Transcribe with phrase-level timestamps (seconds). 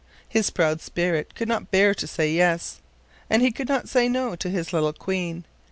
[0.27, 2.81] His proud spirit could not bear to say yes,
[3.29, 5.43] and he could not say no to his little queen.